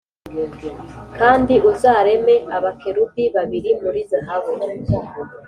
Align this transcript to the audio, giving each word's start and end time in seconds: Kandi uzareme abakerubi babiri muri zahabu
Kandi 1.17 1.53
uzareme 1.71 2.35
abakerubi 2.57 3.23
babiri 3.35 3.71
muri 3.81 4.01
zahabu 4.11 4.51